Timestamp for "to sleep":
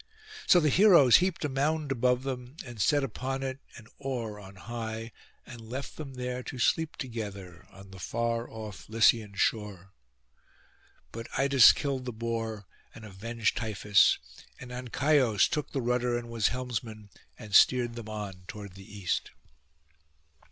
6.41-6.95